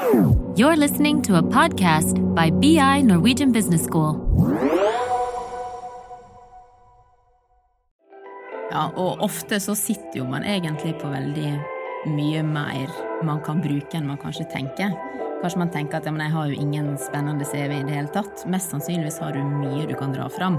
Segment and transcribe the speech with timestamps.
[0.00, 4.16] You're listening to a podcast by BI Norwegian Business School.
[8.70, 11.52] Ja, og ofte så sitter jo man egentlig på veldig
[12.16, 12.88] mye mer
[13.26, 14.96] man kan bruke enn man kanskje tenker.
[15.42, 18.14] Kanskje man tenker at ja, men jeg har jo ingen spennende CV i det hele
[18.16, 18.46] tatt.
[18.48, 20.56] Mest sannsynligvis har du mye du kan dra fram.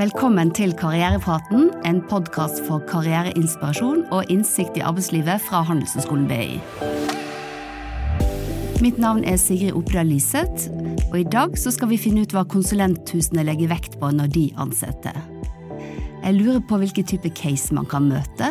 [0.00, 7.20] Velkommen til Karrierepraten, en podkast for karriereinspirasjon og innsikt i arbeidslivet fra Handelshøyskolen BI.
[8.82, 10.64] Mitt navn er Sigrid Oppdal Liseth,
[11.12, 15.14] og i dag skal vi finne ut hva konsulenthusene legger vekt på når de ansetter.
[16.24, 18.48] Jeg lurer på hvilke type case man kan møte,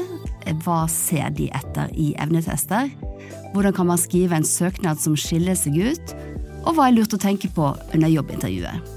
[0.64, 2.88] hva ser de etter i evnetester,
[3.52, 6.16] hvordan kan man skrive en søknad som skiller seg ut,
[6.64, 8.88] og hva er lurt å tenke på under jobbintervjuet.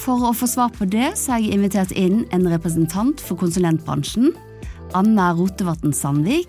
[0.00, 4.32] For å få svar på det, så har jeg invitert inn en representant for konsulentbransjen.
[4.96, 6.48] Anna Rotevatn Sandvik.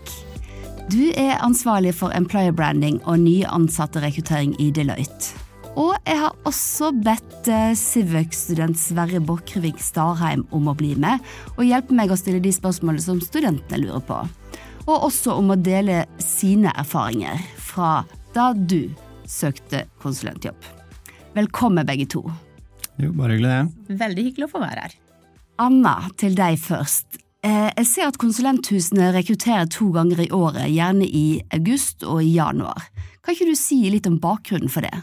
[0.90, 5.38] Du er ansvarlig for employer branding og ny ansatte-rekruttering i Deloitte.
[5.80, 11.22] Og jeg har også bedt eh, Civec-student Sverre Bokrevik Starheim om å bli med
[11.54, 14.20] og hjelpe meg å stille de spørsmålene som studentene lurer på.
[14.88, 18.02] Og også om å dele sine erfaringer fra
[18.36, 18.90] da du
[19.30, 20.60] søkte konsulentjobb.
[21.38, 22.26] Velkommen, begge to.
[23.00, 23.98] Jo, bare hyggelig det.
[24.02, 24.98] Veldig hyggelig å få være her.
[25.62, 27.22] Anna, til deg først.
[27.42, 32.36] Eh, Jeg ser at konsulenthusene rekrutterer to ganger i året, gjerne i august og i
[32.36, 32.90] januar.
[33.22, 34.94] Kan ikke du si litt om bakgrunnen for det?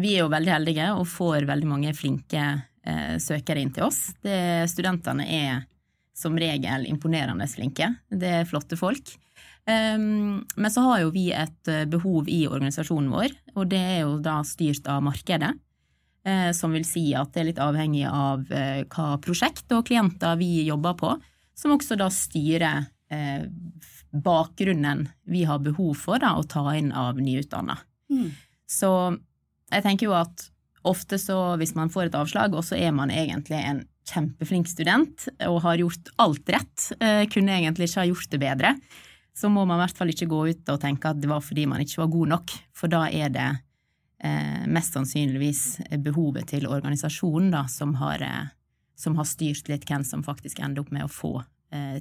[0.00, 2.44] Vi er jo veldig heldige og får veldig mange flinke
[2.86, 4.12] eh, søkere inn til oss.
[4.22, 5.64] Det, studentene er
[6.16, 7.88] som regel imponerende flinke.
[8.06, 9.16] Det er flotte folk.
[9.68, 13.98] Um, men så har jo vi et eh, behov i organisasjonen vår, og det er
[14.02, 15.52] jo da styrt av markedet.
[16.26, 20.36] Eh, som vil si at det er litt avhengig av eh, hva prosjekt og klienter
[20.40, 21.14] vi jobber på,
[21.60, 23.44] som også da styrer eh,
[24.10, 27.76] bakgrunnen vi har behov for da, å ta inn av nyutdanna.
[28.10, 28.30] Mm.
[28.70, 28.90] Så
[29.70, 30.48] jeg tenker jo at
[30.88, 35.28] ofte så hvis man får et avslag, og så er man egentlig en kjempeflink student
[35.46, 38.74] og har gjort alt rett, eh, kunne egentlig ikke ha gjort det bedre,
[39.36, 41.66] så må man i hvert fall ikke gå ut og tenke at det var fordi
[41.70, 43.48] man ikke var god nok, for da er det
[44.24, 45.62] eh, mest sannsynligvis
[46.02, 48.50] behovet til organisasjonen da, som har, eh,
[48.98, 51.34] som har styrt litt hvem som faktisk ender opp med å få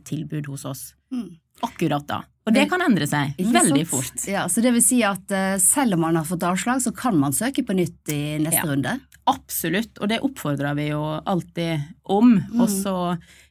[0.04, 1.38] tilbud hos oss Mm.
[1.62, 2.24] akkurat da.
[2.46, 4.28] Og det kan endre seg veldig fort.
[4.28, 7.18] Ja, så det vil si at eh, selv om man har fått avslag, så kan
[7.18, 8.70] man søke på nytt i neste Ja.
[8.72, 9.00] runde?
[9.30, 12.40] Absolutt, og det oppfordrer vi jo alltid om.
[12.40, 12.62] Mm.
[12.62, 12.96] Og så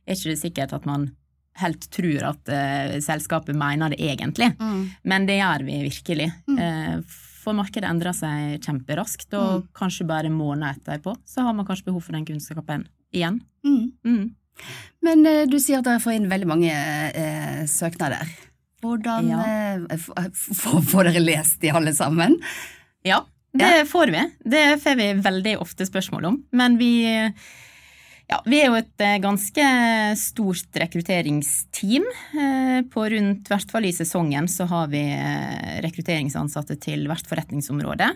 [0.06, 1.10] er ikke det sikkert at man
[1.58, 4.90] helt tror at uh, selskapet mener det egentlig, Mm.
[5.04, 6.32] men det gjør vi virkelig.
[6.48, 6.58] Mm.
[6.58, 7.02] Uh,
[7.42, 9.68] for markedet endrer seg kjemperaskt, og Mm.
[9.74, 13.40] kanskje bare måneder etterpå så har man kanskje behov for den kunnskapen igjen.
[13.64, 14.34] Mm.
[15.04, 18.26] Men eh, du sier at dere får inn veldig mange eh, søknader.
[18.82, 19.38] Hvordan Ja.
[19.42, 20.12] eh, f-
[20.92, 22.36] Får dere lest de alle sammen?
[23.06, 23.24] Ja,
[23.58, 24.20] det får vi.
[24.44, 26.36] Det får vi veldig ofte spørsmål om.
[26.52, 26.90] Men vi,
[28.28, 29.64] ja, vi er jo et eh, ganske
[30.20, 32.04] stort rekrutteringsteam.
[32.38, 37.26] Eh, På rundt, i hvert fall i sesongen, så har vi eh, rekrutteringsansatte til hvert
[37.26, 38.12] forretningsområde.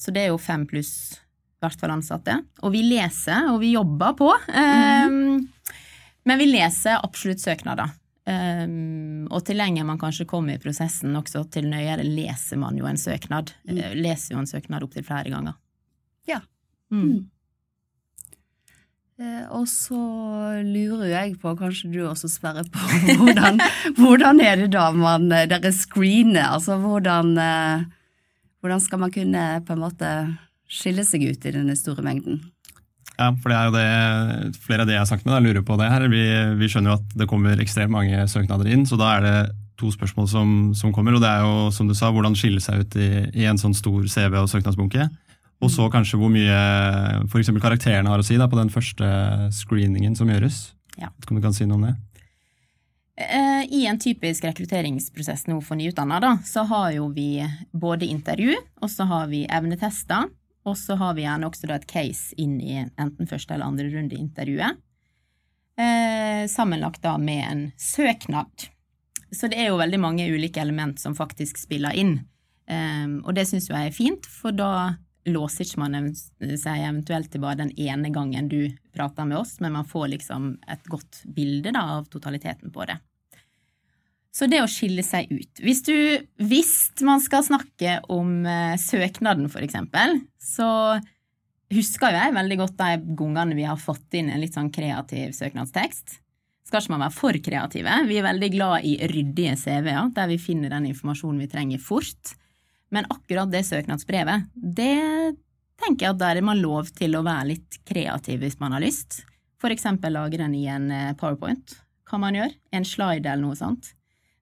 [0.00, 1.18] Så det er jo fem pluss
[1.60, 2.38] i hvert fall ansatte.
[2.64, 4.30] Og vi leser, og vi jobber på.
[4.48, 5.08] Eh,
[6.24, 7.92] Men vi leser absolutt søknader.
[8.30, 12.84] Um, og til lenger man kanskje kommer i prosessen, også til nøyere leser man jo
[12.86, 13.50] en søknad.
[13.64, 13.78] Mm.
[13.80, 15.56] Eh, Leser jo en søknad opptil flere ganger.
[16.28, 16.38] Ja.
[16.92, 17.06] Mm.
[17.08, 17.22] Mm.
[19.20, 19.98] Eh, og så
[20.64, 23.58] lurer jeg på, kanskje du også Sverre, på hvordan,
[23.98, 26.52] hvordan er det da man eh, dere screener?
[26.52, 27.34] Altså hvordan,
[28.60, 30.12] hvordan skal man kunne på en måte
[30.70, 32.40] skille seg ut i denne store mengden?
[33.20, 35.64] Ja, for det er jo det flere av de jeg har sagt med, da, lurer
[35.66, 36.06] på det her.
[36.08, 36.22] Vi,
[36.56, 39.34] vi skjønner jo at det kommer ekstremt mange søknader inn, så da er det
[39.80, 41.16] to spørsmål som, som kommer.
[41.16, 43.10] Og det er jo, som du sa, hvordan skille seg ut i,
[43.42, 45.08] i en sånn stor CV og søknadsbunke.
[45.60, 46.60] Og så kanskje hvor mye
[47.26, 47.52] f.eks.
[47.60, 49.08] karakterene har å si da, på den første
[49.52, 50.70] screeningen som gjøres.
[51.00, 51.12] Ja.
[51.28, 51.96] Om du kan si noe om det?
[53.20, 57.42] Eh, I en typisk rekrutteringsprosess nå for nyutdannede, så har jo vi
[57.76, 60.30] både intervju, og så har vi evnetester,
[60.68, 64.16] og så har vi gjerne også et case inn i enten første eller andre runde
[64.16, 64.80] i intervjuet.
[65.80, 68.68] Eh, sammenlagt da med en søknad.
[69.32, 72.18] Så det er jo veldig mange ulike element som faktisk spiller inn.
[72.68, 74.98] Eh, og det syns jeg er fint, for da
[75.28, 79.74] låser ikke man seg eventuelt til bare den ene gangen du prater med oss, men
[79.76, 82.98] man får liksom et godt bilde da, av totaliteten på det.
[84.30, 85.94] Så det å skille seg ut Hvis du
[86.38, 86.74] Hvis
[87.06, 91.00] man skal snakke om eh, søknaden, for eksempel, så
[91.70, 95.34] husker jo jeg veldig godt de gangene vi har fått inn en litt sånn kreativ
[95.36, 96.16] søknadstekst.
[96.66, 97.94] Skal ikke man være for kreative.
[98.08, 102.34] Vi er veldig glad i ryddige CV-er, der vi finner den informasjonen vi trenger fort.
[102.90, 104.98] Men akkurat det søknadsbrevet, det
[105.80, 108.82] tenker jeg at der er man lov til å være litt kreativ hvis man har
[108.82, 109.22] lyst.
[109.62, 111.78] For eksempel lage den i en eh, powerpoint,
[112.10, 112.54] kan man gjøre.
[112.74, 113.92] En slide eller noe sånt.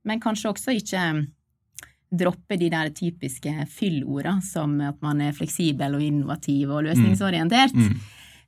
[0.09, 1.25] Men kanskje også ikke mm,
[2.19, 7.77] droppe de der typiske fyllorda som at man er fleksibel og innovativ og løsningsorientert.
[7.77, 7.99] Mm.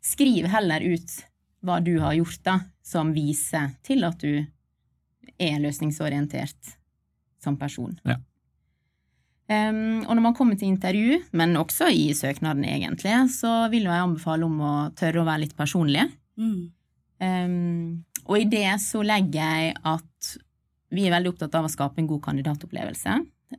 [0.01, 1.19] Skriv heller ut
[1.67, 4.41] hva du har gjort da, som viser til at du
[5.41, 6.77] er løsningsorientert
[7.41, 7.95] som person.
[8.09, 8.17] Ja.
[9.51, 14.05] Um, og når man kommer til intervju, men også i søknaden egentlig, så vil jeg
[14.05, 16.05] anbefale om å tørre å være litt personlig.
[16.39, 16.61] Mm.
[17.21, 20.07] Um, og i det så legger jeg at
[20.91, 23.17] vi er veldig opptatt av å skape en god kandidatopplevelse.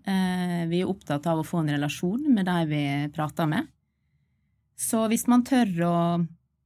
[0.08, 2.84] Uh, vi er opptatt av å få en relasjon med de vi
[3.16, 3.68] prater med.
[4.80, 5.96] Så hvis man tør å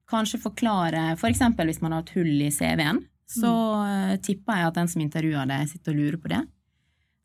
[0.10, 4.22] kanskje forklare, for eksempel hvis man har et hull i CV-en, så mm.
[4.24, 6.44] tipper jeg at den som intervjuer deg, sitter og lurer på det.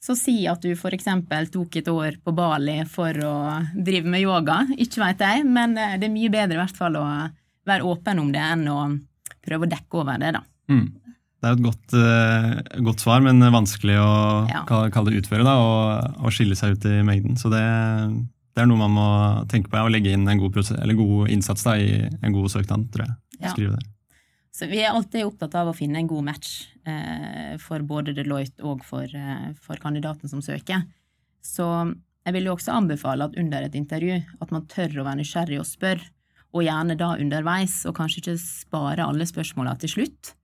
[0.00, 3.34] Så si at du for eksempel tok et år på Bali for å
[3.76, 6.96] drive med yoga, ikke veit jeg, men eh, det er mye bedre i hvert fall
[6.96, 7.04] å
[7.68, 8.78] være åpen om det enn å
[9.44, 10.42] prøve å dekke over det, da.
[10.72, 10.86] Mm.
[11.40, 14.10] Det er et godt, uh, godt, svar, men vanskelig å
[14.50, 14.64] Ja.
[14.68, 17.38] kalle det utføre da, og, og skille seg ut i mengden.
[17.40, 17.62] Så det,
[18.54, 19.06] det er noe man må
[19.48, 22.52] tenke på, og legge inn en god, prosess, eller god innsats da, i en god
[22.52, 23.16] søknad, tror jeg.
[23.40, 23.54] Ja.
[23.54, 23.88] Skrive det.
[24.52, 26.50] Så vi er alltid opptatt av å finne en god match
[26.84, 30.82] eh, for både Deloitte og for, eh, for kandidaten som søker.
[31.40, 31.64] Så
[32.26, 35.60] jeg vil jo også anbefale at under et intervju at man tør å være nysgjerrig
[35.62, 36.10] og spørre,
[36.50, 40.34] og gjerne da underveis, og kanskje ikke spare alle spørsmåla til slutt.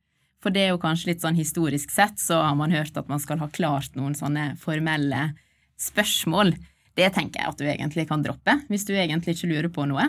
[0.45, 3.21] For det er jo kanskje litt sånn historisk sett, så har man hørt at man
[3.23, 5.31] skal ha klart noen sånne formelle
[5.81, 6.55] spørsmål.
[6.97, 10.07] Det tenker jeg at du egentlig kan droppe, hvis du egentlig ikke lurer på noe.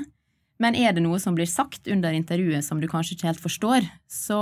[0.59, 3.85] Men er det noe som blir sagt under intervjuet som du kanskje ikke helt forstår,
[4.09, 4.39] så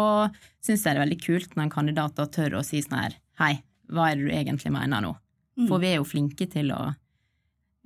[0.63, 3.17] syns jeg det er veldig kult når en kandidat da tør å si sånn her
[3.41, 3.57] Hei,
[3.91, 5.09] hva er det du egentlig mener nå?
[5.59, 5.65] Mm.
[5.67, 6.93] For vi er jo flinke til å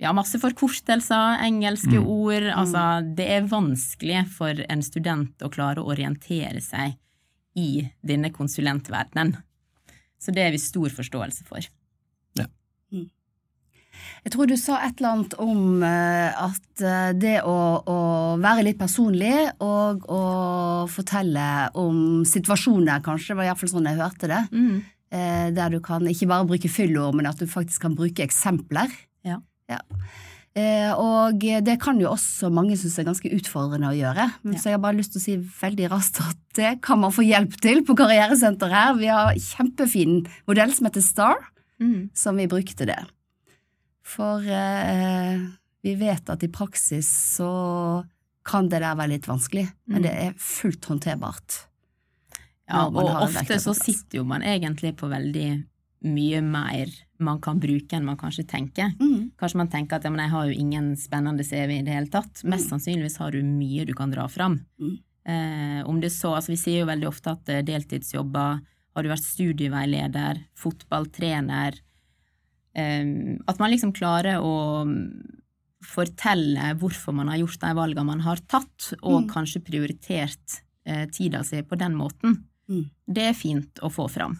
[0.00, 2.06] Ja, masse forkortelser, engelske Mm.
[2.06, 2.84] ord Altså,
[3.16, 6.94] det er vanskelig for en student å klare å orientere seg
[7.58, 9.36] i denne konsulentverdenen.
[10.20, 11.64] Så det er vi stor forståelse for.
[12.38, 12.46] Ja.
[14.24, 17.56] Jeg tror du sa et eller annet om eh, at eh, det å,
[17.88, 17.96] å
[18.40, 19.32] være litt personlig
[19.64, 20.20] og å
[20.92, 21.44] fortelle
[21.80, 24.80] om situasjoner, kanskje, det var iallfall sånn jeg hørte det, Mm.
[25.12, 28.92] eh, der du kan ikke bare bruke fyllord, men at du faktisk kan bruke eksempler.
[29.24, 29.40] Ja.
[29.68, 29.80] Eh,
[30.56, 34.32] Og det kan jo også mange synes er ganske utfordrende å gjøre.
[34.42, 34.58] Men Ja.
[34.58, 37.22] Så jeg har bare lyst til å si veldig raskt at det kan man få
[37.22, 38.94] hjelp til på Karrieresenteret her.
[38.98, 41.36] Vi har kjempefin modell som heter STAR,
[41.80, 42.10] Mm.
[42.12, 43.06] som vi bruker til det.
[44.02, 45.38] For eh,
[45.82, 47.06] vi vet at i praksis
[47.38, 48.04] så
[48.44, 50.02] kan det der være litt vanskelig, men Mm.
[50.02, 51.66] det er fullt håndterbart.
[52.68, 55.64] Ja, og ofte så sitter jo man egentlig på veldig
[56.02, 56.88] mye mer
[57.20, 58.94] man kan bruke enn man kanskje tenker.
[59.00, 59.32] Mm.
[59.36, 62.08] Kanskje man tenker at ja, men jeg har jo ingen spennende CV i det hele
[62.08, 62.40] tatt.
[62.48, 64.60] Mest sannsynligvis har du mye du kan dra fram.
[64.80, 64.94] Mm.
[65.28, 68.62] Eh, om det så, altså Vi sier jo veldig ofte at eh, deltidsjobber,
[68.96, 71.76] har du vært studieveileder, fotballtrener
[72.74, 74.54] eh, At man liksom klarer å
[74.88, 75.04] mm,
[75.84, 79.28] fortelle hvorfor man har gjort de valgene man har tatt, og Mm.
[79.32, 82.44] kanskje prioritert eh, tida si på den måten.
[82.68, 82.90] Mm.
[83.06, 84.38] Det er fint å få fram.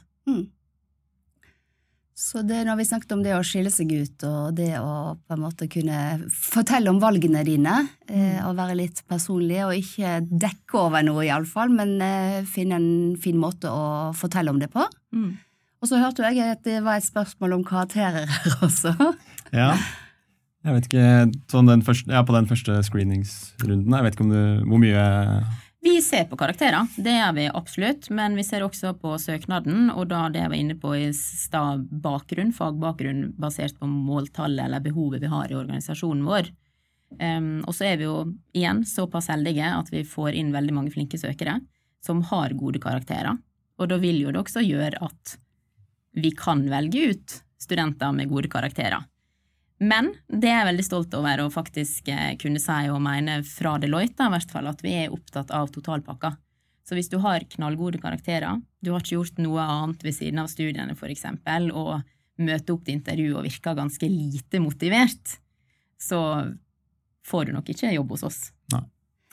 [2.17, 5.37] Så det, når vi snakket om det å skille seg ut, og det å på
[5.37, 6.01] en måte kunne
[6.35, 7.77] fortelle om valgene dine,
[8.11, 8.43] mm.
[8.49, 12.91] og være litt personlig, og ikke dekke over noe iallfall, men eh, finne en
[13.21, 14.85] fin måte å fortelle om det på.
[15.17, 15.33] Mm.
[15.81, 18.93] Og så hørte jeg at det var et spørsmål om karakterer her også.
[19.57, 19.73] Ja.
[20.61, 21.05] Jeg vet ikke,
[21.49, 25.05] sånn den første, ja, På den første screeningsrunden, jeg vet ikke om du, hvor mye
[25.83, 30.11] Vi ser på karakterer, det gjør vi absolutt, men vi ser også på søknaden, og
[30.11, 35.25] da det jeg var inne på i stad, bakgrunn, fagbakgrunn basert på måltallet eller behovet
[35.25, 36.51] vi har i organisasjonen vår.
[37.17, 38.19] Um, og så er vi jo
[38.55, 41.57] igjen såpass heldige at vi får inn veldig mange flinke søkere
[42.05, 43.41] som har gode karakterer,
[43.81, 45.39] og da vil jo det også gjøre at
[46.21, 49.01] vi kan velge ut studenter med gode karakterer.
[49.81, 53.79] Men det er jeg veldig stolt over å faktisk eh, kunne si og mene fra
[53.81, 56.35] Deloitte, i hvert fall, at vi er opptatt av totalpakka.
[56.85, 60.51] Så hvis du har knallgode karakterer, du har ikke gjort noe annet ved siden av
[60.53, 62.03] studiene for eksempel, og
[62.41, 65.39] møter opp til intervju og virker ganske lite motivert,
[66.01, 66.21] så
[67.29, 68.41] får du nok ikke jobb hos oss.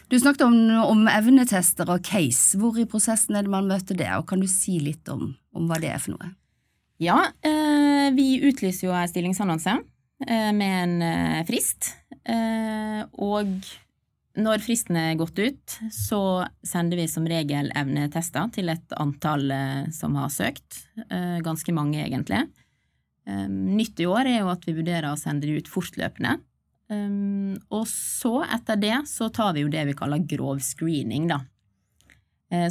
[0.08, 0.56] Du snakket om,
[0.88, 2.56] om evnetester og case.
[2.60, 5.68] Hvor i prosessen er det man møter det, og kan du si litt om, om
[5.68, 6.32] hva det er for noe?
[7.04, 9.76] Ja, eh, vi utlyser jo en stillingsannonse
[10.26, 11.92] med en eh, frist.
[12.28, 13.52] Eh, og
[14.38, 16.22] når fristen er gått ut, så
[16.66, 20.84] sender vi som regel evnetester til et antall eh, som har søkt.
[21.10, 22.46] Eh, ganske mange, egentlig.
[23.28, 26.38] Nytt i år er jo at vi vurderer å sende det ut fortløpende.
[27.76, 31.42] Og så, etter det, så tar vi jo det vi kaller grov screening, da.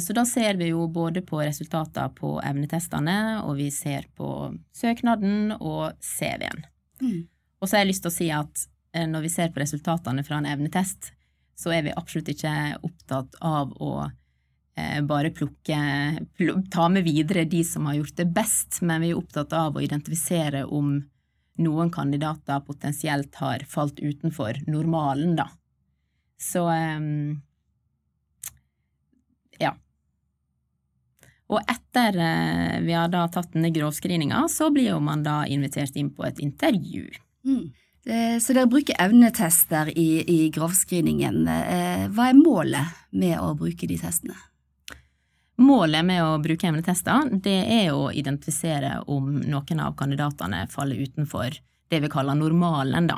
[0.01, 4.31] Så da ser vi jo både på resultater på evnetestene, og vi ser på
[4.73, 6.65] søknaden og CV-en.
[7.05, 7.21] Mm.
[7.61, 8.63] Og så har jeg lyst til å si at
[8.97, 11.11] uh, når vi ser på resultatene fra en evnetest,
[11.57, 12.53] så er vi absolutt ikke
[12.85, 15.79] opptatt av å uh, bare plukke
[16.37, 19.77] pl ta med videre de som har gjort det best, men vi er opptatt av
[19.77, 20.99] å identifisere om
[21.57, 25.49] noen kandidater potensielt har falt utenfor normalen, da.
[26.37, 27.39] Så um,
[29.57, 29.73] ja.
[31.49, 36.13] Og etter uh, vi har da tatt denne grovscreeninga, så blir man da invitert inn
[36.13, 37.07] på et intervju.
[37.47, 37.69] Mm.
[38.07, 41.47] Eh, så dere bruker evnetester i, i grovskriningen.
[41.47, 44.37] Eh, hva er målet med å bruke de testene?
[45.57, 51.57] Målet med å bruke evnetester det er å identifisere om noen av kandidatene faller utenfor
[51.89, 53.17] det vi kaller normalen, da.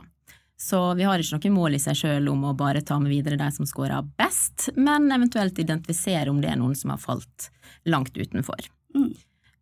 [0.60, 3.38] Så vi har ikke noe mål i seg sjøl om å bare ta med videre
[3.40, 7.50] de som scorer best, men eventuelt identifisere om det er noen som har falt
[7.88, 8.68] langt utenfor.
[8.96, 9.14] Mm.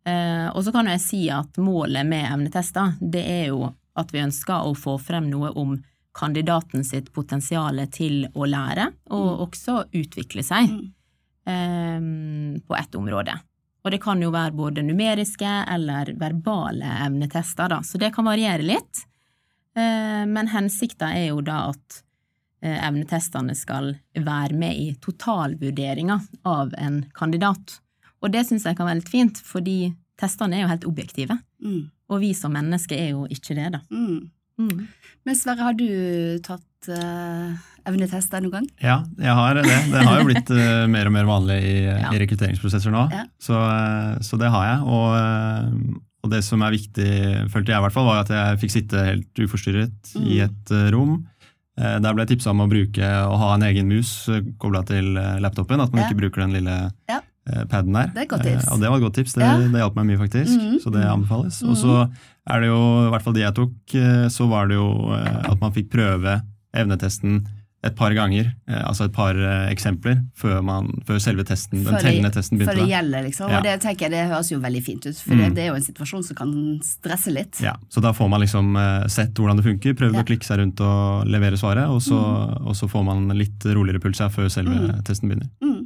[0.08, 4.22] Eh, og så kan jeg si at målet med evnetester, det er jo at vi
[4.24, 5.76] ønsker å få frem noe om
[6.18, 9.42] kandidaten sitt potensial til å lære, og Mm.
[9.46, 10.70] også utvikle seg.
[10.70, 10.92] Mm.
[11.46, 13.38] Ehm, på ett område.
[13.84, 18.62] Og det kan jo være både numeriske eller verbale evnetester, da, så det kan variere
[18.66, 19.04] litt.
[19.76, 22.02] Eh, Men hensikta er jo da at
[22.60, 27.78] eh, evnetestene skal være med i totalvurderinga av en kandidat.
[28.20, 31.38] Og det syns jeg kan være litt fint, fordi testene er jo helt objektive.
[31.62, 31.90] Mm.
[32.08, 33.80] Og vi som mennesker er jo ikke det, da.
[33.92, 34.30] Mm.
[34.58, 34.86] Mm.
[35.28, 35.86] Men Sverre, har du
[36.42, 37.52] tatt uh,
[37.86, 38.66] evnetest noen gang?
[38.82, 39.64] Ja, jeg har det.
[39.92, 42.10] Det har jo blitt uh, mer og mer vanlig i, Ja.
[42.14, 43.04] i rekrutteringsprosesser nå.
[43.12, 43.24] Ja.
[43.38, 44.80] Så, eh, så det har jeg.
[44.88, 47.10] Og, eh, og det som er viktig,
[47.52, 50.44] følte jeg i hvert fall, var at jeg fikk sitte helt uforstyrret i Mm.
[50.48, 51.14] et eh, rom.
[51.78, 54.10] Eh, Der ble jeg tipsa om å bruke å ha en egen mus
[54.58, 55.80] kobla til eh, laptopen.
[55.80, 56.08] At man Ja.
[56.10, 57.20] ikke bruker den lille Ja.
[57.52, 58.06] Eh, paden der.
[58.14, 58.66] Det er et godt tips.
[58.66, 59.32] Eh, Og det var et godt tips.
[59.34, 59.56] Det, Ja.
[59.58, 60.56] det hjalp meg mye, faktisk.
[60.60, 60.78] Mhm.
[60.82, 61.62] Så det anbefales.
[61.62, 62.10] Og så
[62.48, 65.60] er det jo, i hvert fall de jeg tok, eh, så var det jo at
[65.60, 66.42] man fikk prøve
[66.74, 67.46] evnetesten
[67.86, 69.34] et par ganger, altså et par
[69.70, 72.74] eksempler, før, man, før selve testen, den Før tellende testen begynte.
[72.74, 73.50] Før det gjelder, liksom.
[73.52, 73.58] Ja.
[73.60, 75.54] Og det tenker jeg det høres jo veldig fint ut, for Mm.
[75.54, 77.60] det er jo en situasjon som kan stresse litt.
[77.62, 78.74] Ja, så da får man liksom
[79.08, 80.22] sett hvordan det funker, prøvd Ja.
[80.22, 82.18] å klikke seg rundt og levere svaret, og så,
[82.66, 85.02] og så får man litt roligere puls her før selve Mm.
[85.04, 85.48] testen begynner.
[85.62, 85.77] Mm.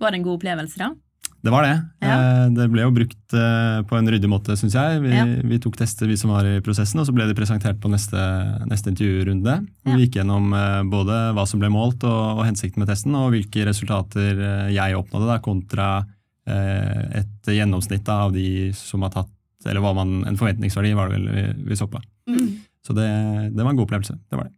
[0.00, 0.92] Var det en god opplevelse, da?
[1.40, 1.74] Det var det.
[2.02, 2.14] Ja.
[2.18, 5.00] Eh, Det ble jo brukt eh, på en ryddig måte, syns jeg.
[5.04, 5.24] Vi, Ja.
[5.46, 8.18] vi tok tester, vi som var i prosessen, og så ble de presentert på neste,
[8.66, 9.54] neste intervjurunde.
[9.86, 9.94] Ja.
[9.94, 13.30] Vi gikk gjennom eh, både hva som ble målt og, og hensikten med testen, og
[13.36, 15.88] hvilke resultater jeg oppnådde da, kontra
[16.48, 19.30] eh, et gjennomsnitt av de som har tatt
[19.66, 21.98] Eller var man, en forventningsverdi, var det vel vi, vi så på.
[22.30, 22.62] Mm.
[22.86, 23.08] Så det,
[23.56, 24.14] det var en god opplevelse.
[24.30, 24.54] Det var det.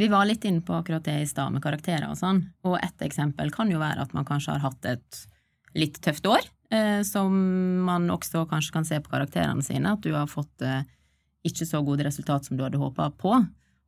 [0.00, 3.02] Vi var litt inne på akkurat det i stad med karakterer og sånn, og ett
[3.04, 5.18] eksempel kan jo være at man kanskje har hatt et
[5.76, 7.34] litt tøft år, eh, som
[7.84, 10.86] man også kanskje kan se på karakterene sine, at du har fått eh,
[11.44, 13.34] ikke så gode resultat som du hadde håpa på.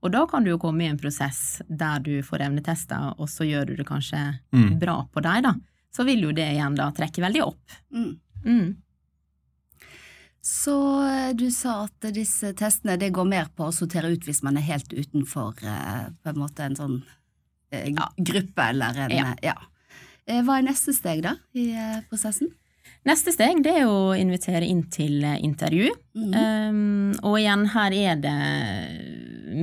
[0.03, 3.49] Og da kan du jo komme i en prosess der du får evnetester, og så
[3.49, 4.21] gjør du det kanskje
[4.53, 4.79] Mm.
[4.79, 5.55] bra på deg, da.
[5.93, 7.79] Så vil jo det igjen da trekke veldig opp.
[7.95, 8.21] Mm.
[8.45, 8.77] Mm.
[10.43, 14.43] Så eh, du sa at disse testene det går mer på å sortere ut hvis
[14.43, 16.97] man er helt utenfor eh, på en måte en sånn
[17.71, 18.09] eh, Ja.
[18.19, 19.29] gruppe eller en Ja.
[19.43, 19.55] ja.
[20.27, 21.71] Hva er neste steg da i
[22.11, 22.51] prosessen?
[23.07, 25.89] Neste steg det er å invitere inn til intervju.
[26.15, 26.35] Mm.
[26.39, 28.35] Um, og igjen, her er det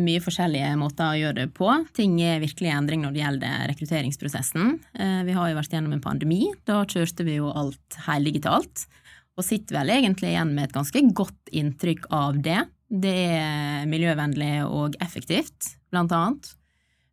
[0.03, 1.69] mye forskjellige måter å gjøre det på.
[1.95, 4.75] Ting er virkelig i endring når det gjelder rekrutteringsprosessen.
[4.91, 6.41] Uh, vi har jo vært gjennom en pandemi.
[6.67, 8.89] Da kjørte vi jo alt heldigitalt.
[9.39, 12.59] Og sitter vel egentlig igjen med et ganske godt inntrykk av det.
[12.89, 16.49] Det er miljøvennlig og effektivt, blant annet.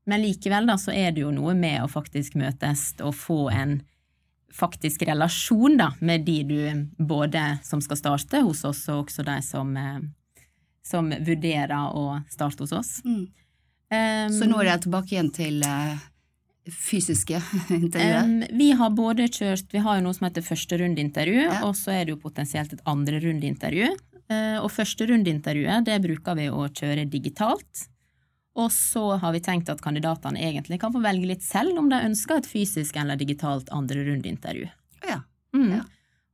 [0.06, 3.78] Men likevel da, så er det jo noe med å faktisk møtes og få en
[4.56, 6.61] faktisk relasjon da, med de du
[6.99, 9.99] både som skal starte hos oss, og også de som, eh,
[10.87, 12.92] som vurderer å starte hos oss.
[13.04, 13.26] Mm.
[13.87, 15.99] Um, Så nå er det tilbake igjen til eh,
[16.73, 17.38] fysiske
[17.70, 18.25] intervjuer?
[18.25, 21.61] um, vi har både kjørt Vi har jo noe som heter førsterundeintervju, Ja.
[21.68, 23.90] og så er det jo potensielt et andrerundeintervju.
[24.26, 27.87] Uh, og førsterundeintervjuet det bruker vi å kjøre digitalt.
[28.56, 31.99] Og så har vi tenkt at kandidatene egentlig kan få velge litt selv om de
[32.08, 34.66] ønsker et fysisk eller digitalt andrerundeintervju.
[35.06, 35.20] Ja.
[35.54, 35.70] Mm.
[35.76, 35.82] Ja.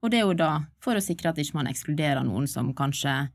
[0.03, 3.29] Og det er jo da for å sikre at ikke man ekskluderer noen som kanskje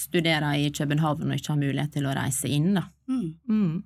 [0.00, 2.86] studerer i København og ikke har mulighet til å reise inn, da.
[3.10, 3.26] Mm.
[3.48, 3.82] Mm.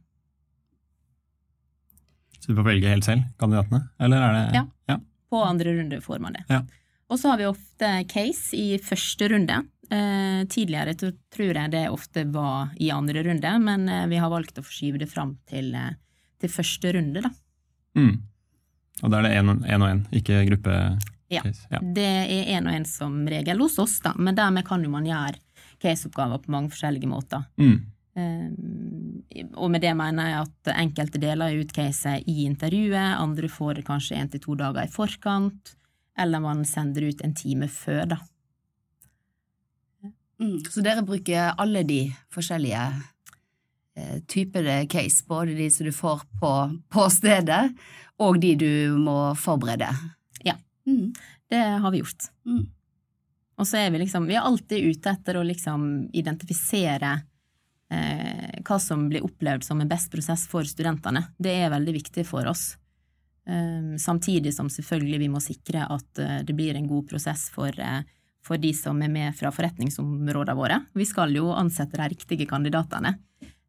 [2.44, 3.86] Så du får velge helt selv, kandidatene?
[4.04, 4.98] Eller er det Ja.
[5.32, 6.44] På andre runde får man det.
[6.52, 6.60] Ja.
[7.10, 12.24] Og så har vi ofte case i første runde, Eh, tidligere tror jeg det ofte
[12.32, 15.92] var i andre runde, men eh, vi har valgt å forskyve det fram til, eh,
[16.40, 17.30] til første runde, da.
[17.98, 18.14] Mm.
[19.02, 20.78] Og da er det én og én, ikke gruppe?
[21.32, 21.42] Ja.
[21.44, 21.80] ja.
[21.82, 25.08] Det er én og én som regel hos oss, da, men dermed kan jo man
[25.08, 25.36] gjøre
[25.82, 27.44] caseoppgaver på mange forskjellige måter.
[27.60, 27.82] Mm.
[28.14, 33.80] Eh, og med det mener jeg at enkelte deler ut caset i intervjuet, andre får
[33.80, 35.74] det kanskje én til to dager i forkant,
[36.18, 38.20] eller man sender ut en time før, da.
[40.40, 40.60] Mm.
[40.66, 42.00] Så dere bruker alle de
[42.34, 42.84] forskjellige
[43.96, 46.54] eh, typer case, både de som du får på,
[46.90, 47.62] på stedet,
[48.22, 49.90] og de du må forberede?
[50.46, 50.56] Ja.
[50.86, 51.12] Mm.
[51.50, 52.30] Det har vi gjort.
[52.46, 52.66] Mm.
[53.54, 57.12] Og så er vi liksom Vi er alltid ute etter å liksom identifisere
[57.94, 61.28] eh, hva som blir opplevd som en best prosess for studentene.
[61.38, 62.74] Det er veldig viktig for oss.
[63.46, 67.68] Eh, samtidig som selvfølgelig vi må sikre at eh, det blir en god prosess for,
[67.68, 68.02] eh,
[68.44, 70.80] for de som er med fra forretningsområdene våre.
[70.96, 73.16] Vi skal jo ansette de riktige kandidatene,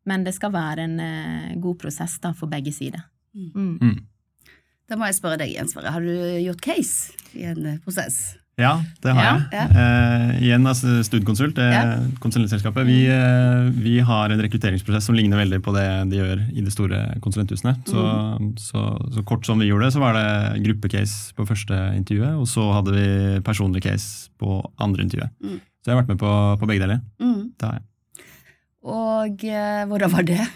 [0.05, 3.03] men det skal være en eh, god prosess da, for begge sider.
[3.36, 3.77] Mm.
[3.82, 3.98] Mm.
[4.86, 6.13] Da må jeg spørre deg, Jens Sverre, har du
[6.46, 8.38] gjort case i en eh, prosess?
[8.58, 9.72] Ja, det har Ja, jeg.
[9.76, 11.98] Eh, igjen, altså Studkonsult, det Ja.
[12.24, 16.62] konsulentselskapet, vi, eh, vi har en rekrutteringsprosess som ligner veldig på det de gjør i
[16.64, 17.76] de store konsulenthusene.
[17.86, 18.06] Så,
[18.58, 22.48] så, så kort som vi gjorde det, så var det gruppecase på første intervjuet, og
[22.48, 25.32] så hadde vi personlig case på andre intervjuet.
[25.44, 25.60] Mm.
[25.60, 27.02] Så jeg har vært med på, på begge deler.
[27.20, 27.52] Mm.
[27.60, 27.84] Det har jeg.
[28.86, 30.48] Og eh, hvordan var det?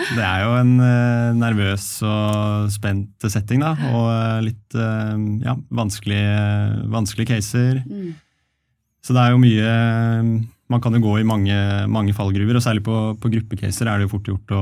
[0.00, 3.74] Det er jo en eh, nervøs og spent setting, da.
[3.90, 6.40] Og eh, litt eh, ja, vanskelige,
[6.92, 7.82] vanskelige caser.
[7.86, 8.14] Mm.
[9.04, 9.74] Så det er jo mye
[10.70, 11.54] Man kan jo gå i mange,
[11.90, 14.60] mange fallgruver, og særlig på, på gruppecaser er det jo fort gjort å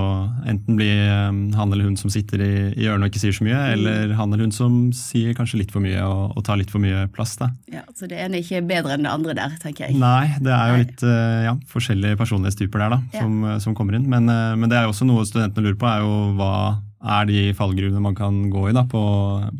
[0.48, 3.44] enten bli eh, han eller hun som sitter i, i hjørnet og ikke sier så
[3.44, 6.72] mye, eller han eller hun som sier kanskje litt for mye og, og tar litt
[6.72, 7.36] for mye plass.
[7.40, 7.50] da.
[7.72, 9.98] Ja, så det ene er ikke bedre enn det andre der, tenker jeg.
[10.00, 13.24] Nei, det er jo litt eh, ja, forskjellige personlighetstyper der da, Ja.
[13.26, 14.08] som, som kommer inn.
[14.08, 16.52] Men, eh, men det er jo også noe studentene lurer på, er jo hva
[16.98, 19.00] er de fallgruvene man kan gå i da, på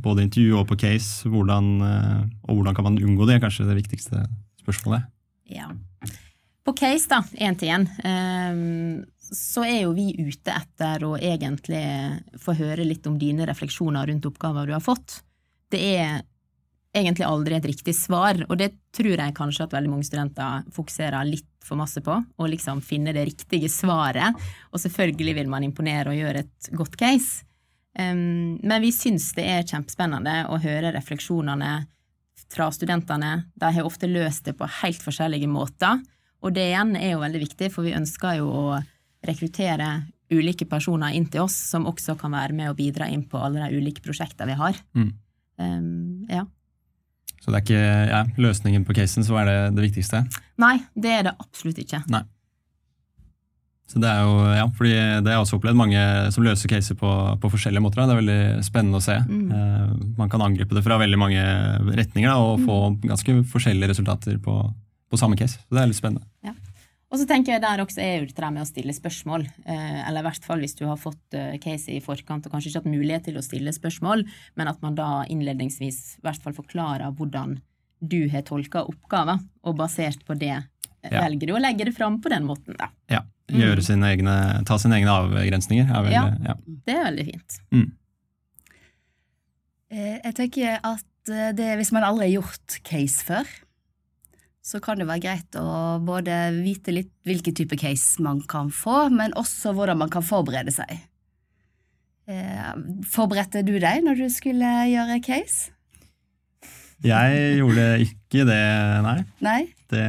[0.02, 1.28] både intervju og på case.
[1.28, 2.16] Hvordan, eh,
[2.48, 4.24] og hvordan kan man unngå det, kanskje det viktigste
[4.64, 5.04] spørsmålet.
[5.52, 5.68] Ja.
[6.68, 11.81] På case, da, én til én, ehm, så er jo vi ute etter å egentlig
[12.37, 15.22] få høre litt om dine refleksjoner rundt oppgaver du har fått.
[15.72, 16.18] Det er
[16.92, 21.24] egentlig aldri et riktig svar, og det tror jeg kanskje at veldig mange studenter fokuserer
[21.31, 24.37] litt for masse på, å liksom finne det riktige svaret,
[24.68, 27.48] og selvfølgelig vil man imponere og gjøre et godt case.
[27.96, 31.72] Ehm, men vi syns det er kjempespennende å høre refleksjonene
[32.52, 33.48] fra studentene.
[33.57, 36.04] De har ofte løst det på helt forskjellige måter,
[36.44, 38.79] og det igjen er jo veldig viktig, for vi ønsker jo å
[39.27, 39.88] rekruttere
[40.31, 43.64] ulike personer inn til oss, som også kan være med og bidra inn på alle
[43.64, 44.79] de ulike prosjektene vi har.
[44.94, 45.11] Mm.
[45.59, 46.44] Um, ja.
[47.38, 50.24] Så det er ikke ja, løsningen på casen, så er det det viktigste.
[50.61, 52.03] Nei, det er det absolutt ikke.
[53.88, 56.01] Så det er jo, ja, fordi det har jeg også opplevd mange
[56.35, 58.03] som løser caser på, på forskjellige måter.
[58.05, 59.16] Det er veldig spennende å se.
[59.24, 59.46] Mm.
[59.48, 61.44] Uh, man kan angripe det fra veldig mange
[61.96, 64.59] retninger da, og få ganske forskjellige resultater på,
[65.10, 65.58] på samme case.
[65.68, 66.26] Så det er litt spennende.
[67.08, 70.20] Og så tenker jeg der også er jo dette med å stille spørsmål, eh, eller
[70.20, 72.90] i hvert fall hvis du har fått eh, case i forkant og kanskje ikke hatt
[72.92, 74.26] mulighet til å stille spørsmål,
[74.60, 77.54] men at man da innledningsvis i hvert fall forklarer hvordan
[78.04, 81.22] du har tolka oppgaven, og basert på det eh, Ja.
[81.24, 82.90] velger du å legge det fram på den måten, da.
[83.08, 84.34] Ja, Gjøre sine egne,
[84.68, 85.88] ta sine egne avgrensninger.
[85.88, 86.26] Er vel, Ja.
[86.44, 86.54] ja.
[86.84, 87.54] Det er veldig fint.
[87.72, 87.86] Mm.
[89.88, 91.04] Jeg tenker at
[91.56, 93.48] det, hvis man aldri har gjort case før,
[94.68, 99.07] så kan det være greit å både vite litt hvilken type case man kan få,
[99.14, 100.98] men også hvordan man kan forberede seg.
[102.28, 102.72] Eh,
[103.09, 105.70] Forberedte du deg når du skulle gjøre case?
[107.00, 108.62] Jeg gjorde ikke det,
[109.07, 109.18] nei.
[109.46, 109.59] Nei?
[109.88, 110.04] Det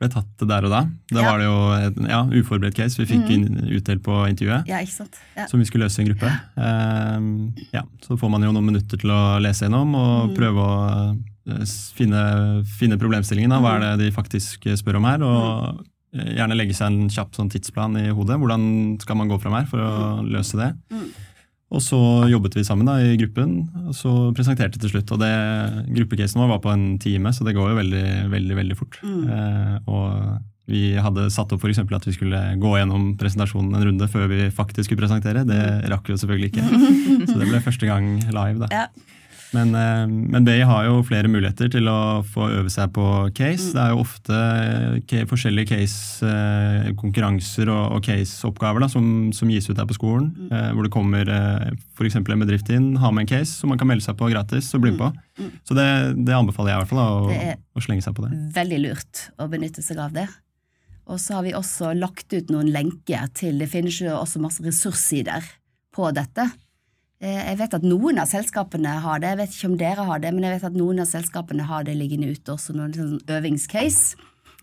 [0.00, 0.80] ble tatt der og da.
[1.14, 1.30] Da Ja.
[1.30, 3.60] var det jo et ja, uforberedt case vi fikk mm.
[3.78, 4.68] utdelt på intervjuet.
[4.68, 5.46] Ja.
[5.48, 6.32] Som vi skulle løse i en gruppe.
[7.72, 11.14] Ja, så får man jo noen minutter til å lese gjennom og prøve å
[11.96, 12.22] finne,
[12.78, 13.52] finne problemstillingen.
[13.60, 15.24] Hva er det de faktisk spør om her?
[15.26, 15.84] Og
[16.16, 18.40] eh, gjerne legge seg en kjapp sånn tidsplan i hodet.
[18.40, 18.66] Hvordan
[19.02, 20.72] skal man gå fram her for å løse det?
[21.74, 21.98] Og så
[22.30, 23.54] jobbet vi sammen da, i gruppen,
[23.88, 25.10] og så presenterte til slutt.
[25.16, 25.34] Og det,
[25.96, 28.98] gruppecasen vår var på en time, så det går jo veldig, veldig, veldig fort.
[29.02, 29.22] Mm.
[29.26, 30.36] Eh, og
[30.70, 34.30] vi hadde satt opp for eksempel at vi skulle gå gjennom presentasjonen en runde før
[34.30, 35.44] vi faktisk skulle presentere.
[35.48, 35.60] Det
[35.92, 36.68] rakk vi jo selvfølgelig ikke.
[37.28, 38.62] Så det ble første gang live.
[38.62, 38.70] da.
[38.72, 38.86] Ja.
[39.54, 43.04] Men, eh, men BI har jo flere muligheter til å få øve seg på
[43.36, 43.70] case.
[43.74, 44.38] Det er jo ofte
[45.30, 49.04] forskjellige case-konkurranser og, og case-oppgaver som,
[49.36, 50.26] som gis ut her på skolen.
[50.50, 51.24] eh, Hvor det kommer
[51.94, 52.16] f.eks.
[52.18, 54.80] en bedrift inn, har med en case som man kan melde seg på gratis og
[54.84, 55.08] bli med på.
[55.66, 55.88] Så det,
[56.26, 57.06] det anbefaler jeg i hvert fall, å,
[57.78, 58.32] å slenge seg på det.
[58.54, 60.28] Veldig lurt å benytte seg av det.
[61.10, 64.64] Og så har vi også lagt ut noen lenker til Det finnes jo også masse
[64.64, 65.42] ressurssider
[65.94, 66.44] på dette.
[67.20, 70.18] Eh, Jeg vet at noen av selskapene har det, jeg vet ikke om dere har
[70.22, 73.20] det, men jeg vet at noen av selskapene har det liggende ute, også noen sånn
[73.28, 74.16] øvingscase.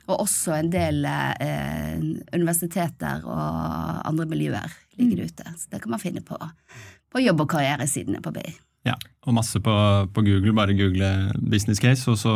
[0.10, 2.00] Og også en del eh,
[2.36, 5.54] universiteter og andre miljøer ligger det ute.
[5.58, 6.36] Så det kan man finne på,
[7.14, 8.52] på jobb- og karrieresidene på BI.
[8.84, 8.96] Ja,
[9.30, 9.74] og masse på,
[10.12, 10.56] på Google.
[10.58, 12.34] Bare google business case, og så,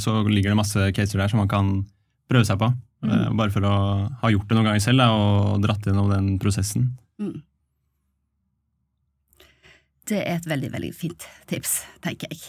[0.00, 1.72] så ligger det masse caser der som man kan
[2.30, 2.70] prøve seg på.
[3.04, 3.74] Eh, Bare for å
[4.22, 6.92] ha gjort det noen ganger selv da, og dratt gjennom den prosessen.
[10.10, 12.40] Det er et veldig, veldig fint tips, tenker jeg.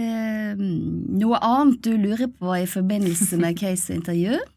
[0.00, 4.40] Eh, noe annet du lurer på i forbindelse med case-intervju?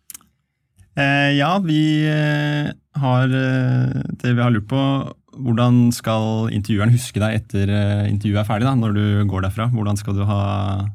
[0.93, 2.67] Eh, ja, vi eh,
[3.01, 4.81] har eh, det vi har lurt på
[5.41, 9.71] hvordan skal intervjueren huske deg etter eh, intervjuet er ferdig, da, når du går derfra?
[9.73, 10.37] Hvordan skal du ha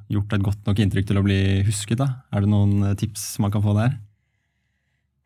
[0.06, 1.98] gjort et godt nok inntrykk til å bli husket?
[1.98, 2.12] da?
[2.30, 3.98] Er det noen tips man kan få der?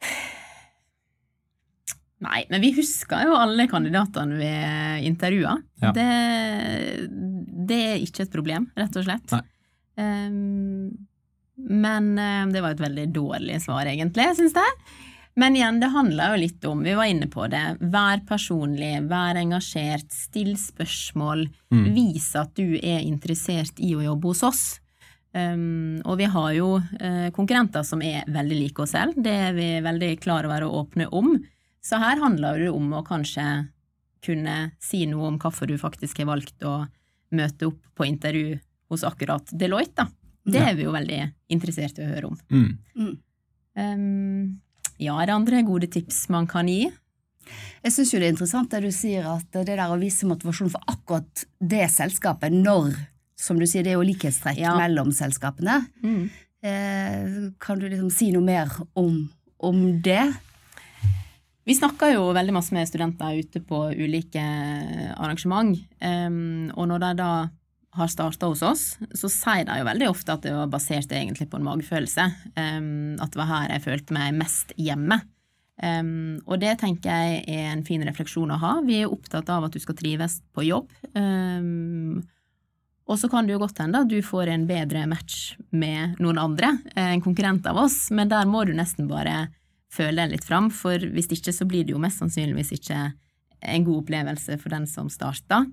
[2.22, 4.50] Nei, men vi husker jo alle kandidatene vi
[5.08, 5.56] intervjua.
[5.82, 5.90] Ja.
[5.96, 6.10] Det,
[7.68, 9.32] det er ikke et problem, rett og slett.
[9.98, 10.92] Ehm,
[11.56, 14.76] men eh, det var et veldig dårlig svar, egentlig, syns jeg.
[15.34, 19.38] Men igjen, det handler jo litt om, vi var inne på det, vær personlig, vær
[19.40, 21.86] engasjert, still spørsmål, Mm.
[21.94, 24.62] vis at du er interessert i å jobbe hos oss.
[25.32, 29.54] Um, og vi har jo uh, konkurrenter som er veldig like oss selv, det er
[29.56, 31.30] vi veldig klar over og åpne om.
[31.82, 33.46] Så her handler det om å kanskje
[34.22, 36.86] kunne si noe om hvorfor du faktisk har valgt å
[37.34, 38.60] møte opp på intervju
[38.92, 40.06] hos akkurat Deloitte, da.
[40.44, 40.68] Det Ja.
[40.70, 42.38] er vi jo veldig interessert i å høre om.
[42.50, 42.78] Mm.
[42.96, 43.18] Mm.
[43.76, 44.60] Um,
[44.98, 46.90] ja, er det andre gode tips man kan gi?
[47.82, 50.70] Jeg syns jo det er interessant det du sier, at det der å vise motivasjon
[50.70, 52.94] for akkurat det selskapet når,
[53.36, 54.76] som du sier, det er jo likhetstrekk Ja.
[54.78, 55.80] mellom selskapene.
[56.02, 56.30] Mm.
[56.62, 60.32] Eh, kan du liksom si noe mer om, om det?
[61.62, 64.42] Vi snakker jo veldig masse med studenter ute på ulike
[65.14, 67.32] arrangement, um, og når de da
[67.92, 68.82] har starta hos oss,
[69.14, 72.24] så sier de jo veldig ofte at det var basert egentlig på en magefølelse.
[72.56, 75.20] Um, at det var her jeg følte meg mest hjemme.
[75.82, 78.74] Um, og det tenker jeg er en fin refleksjon å ha.
[78.86, 80.88] Vi er opptatt av at du skal trives på jobb.
[83.12, 86.38] Og så kan det jo godt hende at du får en bedre match med noen
[86.40, 89.50] andre, eh, en konkurrent av oss, men der må du nesten bare
[89.92, 92.98] føle deg litt fram, for hvis ikke så blir det jo mest sannsynligvis ikke
[93.62, 95.68] en god opplevelse for den som starter.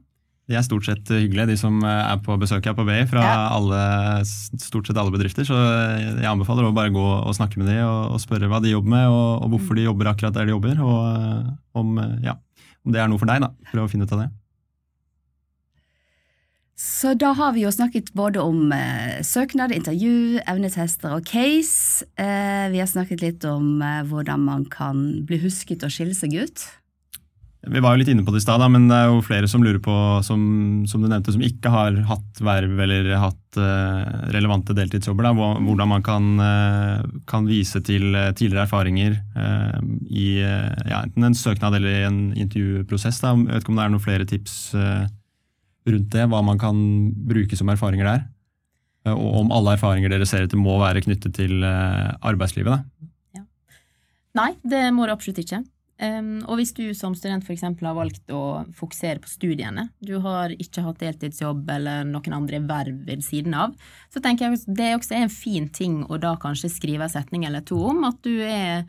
[0.50, 3.22] De er stort sett hyggelige, de som eh, er på besøk her på BI, fra
[3.22, 3.36] Ja.
[3.54, 3.80] alle,
[4.26, 5.46] stort sett alle bedrifter.
[5.46, 8.72] Så jeg anbefaler å bare gå og snakke med de og, og spørre hva de
[8.74, 12.16] jobber med, og, og hvorfor de jobber akkurat der de jobber, og eh, om, eh,
[12.26, 12.34] ja,
[12.86, 13.46] om det er noe for deg.
[13.46, 14.30] da, Prøv å finne ut av det.
[16.80, 22.06] Så da har vi jo snakket både om eh, søknad, intervju, evnetester og case.
[22.16, 26.38] Eh, vi har snakket litt om eh, hvordan man kan bli husket og skille seg
[26.40, 26.64] ut.
[27.68, 29.66] Vi var jo litt inne på det i stad, men det er jo flere som
[29.66, 30.40] lurer på, som,
[30.88, 35.28] som du nevnte, som ikke har hatt verv eller hatt eh, relevante deltidsjobber.
[35.28, 39.20] Da, hvordan man kan, eh, kan vise til eh, tidligere erfaringer
[40.08, 43.20] i ja, enten en søknad eller i en intervjuprosess.
[43.20, 43.36] Da.
[43.36, 45.08] Jeg vet ikke om det er noen flere tips eh,
[45.96, 46.78] rundt det, hva man kan
[47.30, 48.28] bruke som erfaringer der.
[49.08, 52.80] Eh, Og om alle erfaringer dere ser etter må være knyttet til eh, arbeidslivet.
[52.80, 53.44] Da.
[54.38, 55.64] Nei, det må det absolutt ikke.
[56.00, 57.66] Og hvis du som student f.eks.
[57.66, 63.02] har valgt å fokusere på studiene, du har ikke hatt deltidsjobb eller noen andre verv
[63.04, 63.74] ved siden av,
[64.08, 67.44] så tenker jeg det også er en fin ting å da kanskje skrive en setning
[67.50, 68.86] eller to om at du er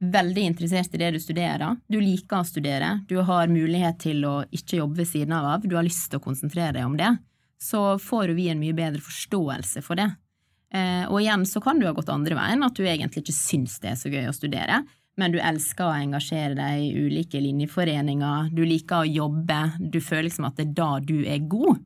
[0.00, 4.34] veldig interessert i det du studerer, du liker å studere, du har mulighet til å
[4.52, 7.14] ikke jobbe ved siden av, du har lyst til å konsentrere deg om det,
[7.62, 10.10] så får vi en mye bedre forståelse for det.
[10.74, 13.78] Eh, og igjen så kan du ha gått andre veien, at du egentlig ikke syns
[13.80, 14.82] det er så gøy å studere,
[15.16, 20.28] men du elsker å engasjere deg i ulike linjeforeninger, du liker å jobbe, du føler
[20.28, 21.80] liksom at det er da du er god,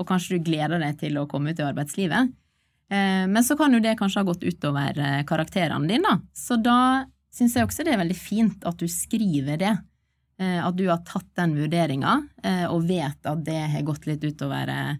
[0.00, 2.32] og kanskje du gleder deg til å komme ut i arbeidslivet.
[2.90, 6.16] Eh, men så kan jo det kanskje ha gått utover eh, karakterene dine.
[6.32, 9.76] Så da syns jeg også det er veldig fint at du skriver det.
[10.40, 14.24] Eh, at du har tatt den vurderinga, eh, og vet at det har gått litt
[14.24, 14.94] utover eh,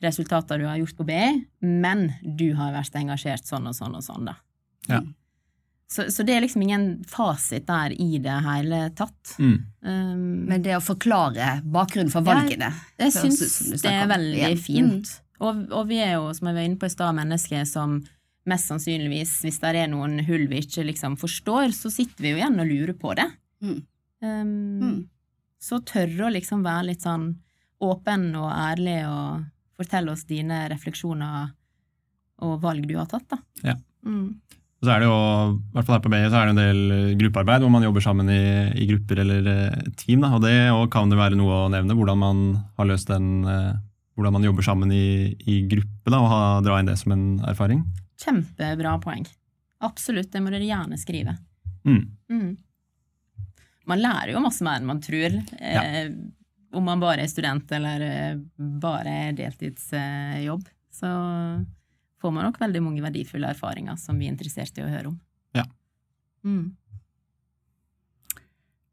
[0.00, 1.22] resultater du har gjort på BI,
[1.60, 4.36] men du har vært engasjert sånn og sånn og sånn, da.
[4.88, 5.02] Ja.
[5.88, 9.34] Så, så det er liksom ingen fasit der i det hele tatt.
[9.40, 9.54] Mm.
[9.80, 12.68] Um, Men det å forklare bakgrunnen for Ja, valgene
[13.00, 14.60] jeg høres syns det er veldig igjen.
[14.60, 15.14] fint.
[15.40, 18.02] Og, og vi er jo, som jeg var inne på i stad, mennesker som
[18.48, 22.40] mest sannsynligvis, hvis det er noen hull vi ikke liksom forstår, så sitter vi jo
[22.40, 23.28] igjen og lurer på det.
[23.64, 23.78] Mm.
[24.24, 24.98] Um, Mm.
[25.58, 27.32] Så tørre å liksom være litt sånn
[27.82, 29.46] åpen og ærlig og
[29.78, 31.50] fortelle oss dine refleksjoner
[32.46, 33.38] og valg du har tatt, da.
[33.66, 33.74] Ja.
[34.06, 34.38] Mm.
[34.78, 37.14] Så er det jo, i hvert fall her på BI, så er det en del
[37.18, 38.42] gruppearbeid hvor man jobber sammen i,
[38.78, 40.22] i grupper eller eh, team.
[40.22, 40.30] Da.
[40.36, 42.44] Og det og kan det være noe å nevne, hvordan man
[42.78, 43.72] har løst den, eh,
[44.14, 47.26] hvordan man jobber sammen i, i gruppe, da, og ha, dra inn det som en
[47.50, 47.82] erfaring.
[48.18, 49.26] Kjempebra poeng.
[49.84, 51.36] Absolutt, det må dere gjerne skrive.
[51.86, 52.02] Mm.
[52.30, 52.50] Mm.
[53.88, 55.38] Man lærer jo masse mer enn man tror.
[55.60, 56.10] Eh,
[56.76, 60.66] om man bare er student eller eh, bare er deltidsjobb.
[60.92, 61.12] så
[62.18, 65.16] får man nok veldig mange verdifulle erfaringer som vi er interessert i å høre om.
[65.56, 65.64] Ja.
[66.44, 66.74] Mm.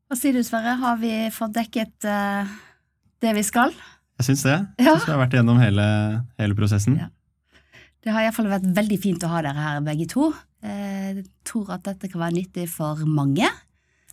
[0.05, 0.77] Hva sier du, Sverre?
[0.79, 2.55] Har vi fått dekket eh,
[3.25, 3.73] det vi skal?
[4.21, 4.59] Jeg syns det.
[4.77, 4.85] Ja.
[4.85, 5.87] Jeg synes vi har vært igjennom hele,
[6.39, 6.99] hele prosessen.
[7.01, 7.09] Ja.
[8.05, 10.27] Det har iallfall vært veldig fint å ha dere her begge to.
[10.61, 13.47] Eh, Jeg tror at dette kan være nyttig for mange.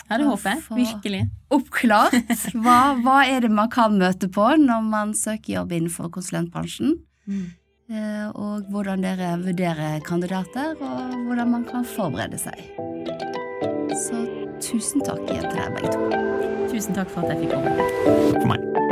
[0.08, 0.62] Ja, det håper jeg.
[0.76, 1.20] Virkelig.
[1.52, 2.16] Oppklart.
[2.64, 6.98] Hva, hva er det man kan møte på når man søker jobb innenfor konsulentbransjen?
[7.28, 7.44] Mm.
[7.92, 12.60] Eh, Og hvordan dere vurderer kandidater, og hvordan man kan forberede seg.
[13.92, 14.24] Så
[14.64, 16.08] tusen takk igjen til deg begge to.
[16.72, 17.76] Tusen takk for at jeg fikk komme.
[18.40, 18.91] For meg.